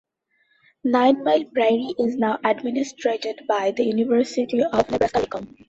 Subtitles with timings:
[0.83, 5.55] Nine Mile Prairie is now administered by the University of Nebraska-Lincoln.